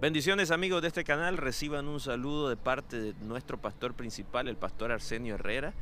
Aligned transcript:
Bendiciones 0.00 0.50
amigos 0.50 0.80
de 0.80 0.88
este 0.88 1.04
canal, 1.04 1.36
reciban 1.36 1.86
un 1.86 2.00
saludo 2.00 2.48
de 2.48 2.56
parte 2.56 2.98
de 2.98 3.14
nuestro 3.20 3.60
pastor 3.60 3.94
principal, 3.94 4.48
el 4.48 4.56
pastor 4.56 4.92
Arsenio 4.92 5.34
Herrera. 5.34 5.74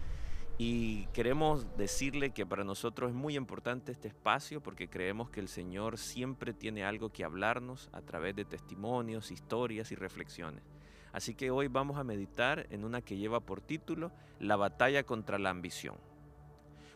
Y 0.59 1.07
queremos 1.13 1.77
decirle 1.77 2.31
que 2.31 2.45
para 2.45 2.65
nosotros 2.65 3.11
es 3.11 3.15
muy 3.15 3.37
importante 3.37 3.93
este 3.93 4.09
espacio 4.09 4.61
porque 4.61 4.89
creemos 4.89 5.31
que 5.31 5.39
el 5.39 5.47
Señor 5.47 5.99
siempre 5.99 6.53
tiene 6.53 6.83
algo 6.85 7.11
que 7.11 7.23
hablarnos 7.23 7.89
a 7.93 8.01
través 8.01 8.35
de 8.35 8.45
testimonios, 8.45 9.31
historias 9.31 9.93
y 9.93 9.95
reflexiones. 9.95 10.65
Así 11.13 11.35
que 11.35 11.53
hoy 11.53 11.69
vamos 11.69 11.97
a 11.97 12.03
meditar 12.03 12.67
en 12.71 12.85
una 12.85 13.03
que 13.03 13.17
lleva 13.17 13.39
por 13.39 13.61
título 13.61 14.11
La 14.41 14.57
batalla 14.57 15.05
contra 15.05 15.39
la 15.39 15.51
ambición. 15.51 16.08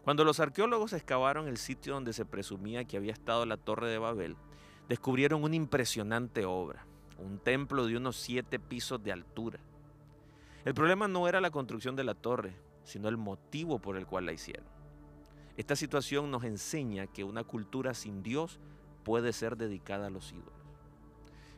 Cuando 0.04 0.24
los 0.24 0.40
arqueólogos 0.40 0.92
excavaron 0.92 1.46
el 1.46 1.56
sitio 1.56 1.94
donde 1.94 2.12
se 2.12 2.24
presumía 2.24 2.84
que 2.84 2.96
había 2.96 3.12
estado 3.12 3.46
la 3.46 3.56
Torre 3.56 3.88
de 3.88 3.98
Babel, 3.98 4.36
descubrieron 4.88 5.44
una 5.44 5.54
impresionante 5.54 6.44
obra, 6.44 6.84
un 7.18 7.38
templo 7.38 7.86
de 7.86 7.96
unos 7.96 8.16
siete 8.16 8.58
pisos 8.58 9.02
de 9.02 9.12
altura. 9.12 9.60
El 10.64 10.74
problema 10.74 11.06
no 11.06 11.28
era 11.28 11.40
la 11.40 11.50
construcción 11.50 11.94
de 11.94 12.04
la 12.04 12.14
torre, 12.14 12.54
sino 12.84 13.08
el 13.08 13.16
motivo 13.16 13.78
por 13.78 13.96
el 13.96 14.06
cual 14.06 14.26
la 14.26 14.32
hicieron. 14.32 14.66
Esta 15.56 15.76
situación 15.76 16.30
nos 16.30 16.44
enseña 16.44 17.06
que 17.06 17.24
una 17.24 17.44
cultura 17.44 17.94
sin 17.94 18.22
Dios 18.22 18.58
puede 19.04 19.32
ser 19.32 19.56
dedicada 19.56 20.08
a 20.08 20.10
los 20.10 20.32
ídolos. 20.32 20.52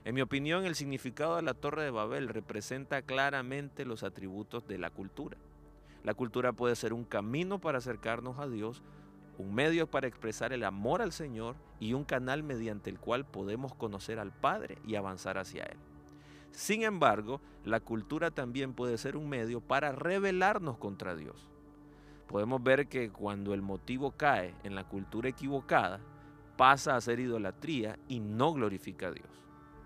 En 0.05 0.15
mi 0.15 0.21
opinión, 0.21 0.67
el 0.67 0.75
significado 0.75 1.37
de 1.37 1.43
la 1.43 1.55
Torre 1.55 1.85
de 1.85 1.91
Babel 1.91 2.29
representa 2.29 3.03
claramente 3.03 3.87
los 3.87 4.03
atributos 4.03 4.67
de 4.67 4.77
la 4.77 4.91
cultura. 4.91 5.39
La 6.05 6.15
cultura 6.15 6.53
puede 6.53 6.77
ser 6.77 6.93
un 6.93 7.05
camino 7.05 7.61
para 7.61 7.79
acercarnos 7.79 8.39
a 8.39 8.47
Dios, 8.47 8.83
un 9.39 9.55
medio 9.55 9.91
para 9.91 10.07
expresar 10.07 10.53
el 10.53 10.63
amor 10.63 11.03
al 11.03 11.13
Señor 11.13 11.57
y 11.81 11.95
un 11.95 12.05
canal 12.05 12.43
mediante 12.43 12.91
el 12.91 13.01
cual 13.01 13.25
podemos 13.25 13.75
conocer 13.75 14.19
al 14.19 14.31
Padre 14.31 14.79
y 14.87 14.95
avanzar 14.95 15.39
hacia 15.39 15.65
Él. 15.65 15.79
Sin 16.53 16.83
embargo, 16.83 17.41
la 17.65 17.81
cultura 17.81 18.31
también 18.31 18.75
puede 18.75 18.99
ser 18.99 19.17
un 19.17 19.29
medio 19.29 19.61
para 19.61 19.93
rebelarnos 19.93 20.77
contra 20.77 21.17
Dios. 21.17 21.49
Podemos 22.29 22.63
ver 22.63 22.87
que 22.87 23.11
cuando 23.11 23.55
el 23.55 23.63
motivo 23.63 24.13
cae 24.13 24.55
en 24.63 24.75
la 24.75 24.85
cultura 24.85 25.29
equivocada, 25.31 26.01
pasa 26.57 26.95
a 26.95 27.01
ser 27.01 27.19
idolatría 27.19 27.99
y 28.09 28.21
no 28.21 28.53
glorifica 28.53 29.09
a 29.09 29.13
Dios. 29.13 29.29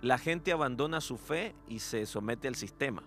La 0.02 0.19
gente 0.19 0.52
abandona 0.52 1.00
su 1.00 1.16
fe 1.16 1.55
y 1.69 1.78
se 1.78 2.06
somete 2.06 2.48
al 2.48 2.55
sistema. 2.55 3.02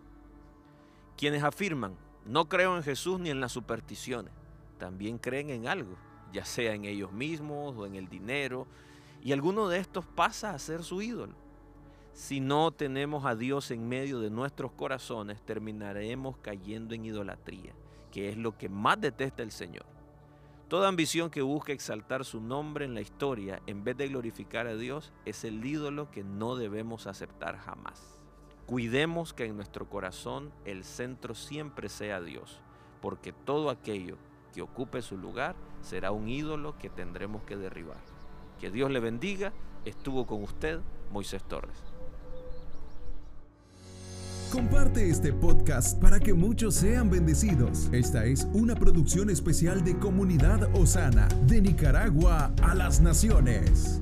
Quienes 1.15 1.43
afirman, 1.43 1.95
no 2.25 2.47
creo 2.47 2.77
en 2.77 2.83
Jesús 2.83 3.19
ni 3.19 3.30
en 3.30 3.41
las 3.41 3.52
supersticiones, 3.52 4.33
también 4.77 5.17
creen 5.17 5.50
en 5.50 5.67
algo, 5.67 5.95
ya 6.31 6.45
sea 6.45 6.73
en 6.73 6.86
ellos 6.86 7.11
mismos 7.11 7.75
o 7.78 7.86
en 7.86 7.95
el 7.95 8.08
dinero, 8.08 8.67
y 9.23 9.31
alguno 9.31 9.67
de 9.67 9.80
estos 9.80 10.05
pasa 10.05 10.52
a 10.52 10.59
ser 10.59 10.83
su 10.83 11.02
ídolo. 11.02 11.33
Si 12.13 12.39
no 12.39 12.72
tenemos 12.72 13.25
a 13.25 13.36
Dios 13.36 13.72
en 13.72 13.88
medio 13.88 14.19
de 14.19 14.29
nuestros 14.29 14.72
corazones, 14.72 15.41
terminaremos 15.41 16.38
cayendo 16.38 16.94
en 16.94 17.06
idolatría, 17.06 17.73
que 18.12 18.29
es 18.29 18.38
lo 18.38 18.57
que 18.57 18.69
más 18.69 19.00
detesta 19.00 19.44
el 19.44 19.51
Señor. 19.51 19.85
Toda 20.68 20.88
ambición 20.88 21.29
que 21.29 21.41
busque 21.41 21.74
exaltar 21.74 22.24
su 22.24 22.40
nombre 22.40 22.85
en 22.85 22.94
la 22.94 23.01
historia 23.01 23.62
en 23.68 23.84
vez 23.84 23.97
de 23.97 24.07
glorificar 24.07 24.68
a 24.68 24.75
Dios 24.75 25.12
es 25.25 25.44
el 25.44 25.66
ídolo 25.66 26.12
que 26.12 26.24
no 26.24 26.56
debemos 26.56 27.07
aceptar 27.07 27.57
jamás. 27.57 28.20
Cuidemos 28.71 29.33
que 29.33 29.43
en 29.43 29.57
nuestro 29.57 29.89
corazón 29.89 30.49
el 30.63 30.85
centro 30.85 31.35
siempre 31.35 31.89
sea 31.89 32.21
Dios, 32.21 32.61
porque 33.01 33.33
todo 33.33 33.69
aquello 33.69 34.15
que 34.53 34.61
ocupe 34.61 35.01
su 35.01 35.17
lugar 35.17 35.57
será 35.81 36.11
un 36.13 36.29
ídolo 36.29 36.77
que 36.77 36.89
tendremos 36.89 37.43
que 37.43 37.57
derribar. 37.57 37.99
Que 38.61 38.71
Dios 38.71 38.89
le 38.89 39.01
bendiga. 39.01 39.51
Estuvo 39.83 40.25
con 40.25 40.41
usted 40.41 40.79
Moisés 41.11 41.43
Torres. 41.43 41.75
Comparte 44.53 45.09
este 45.09 45.33
podcast 45.33 46.01
para 46.01 46.21
que 46.21 46.33
muchos 46.33 46.75
sean 46.75 47.09
bendecidos. 47.09 47.89
Esta 47.91 48.23
es 48.23 48.47
una 48.53 48.75
producción 48.75 49.29
especial 49.29 49.83
de 49.83 49.99
Comunidad 49.99 50.73
Osana, 50.77 51.27
de 51.45 51.61
Nicaragua 51.61 52.53
a 52.63 52.73
las 52.73 53.01
Naciones. 53.01 53.99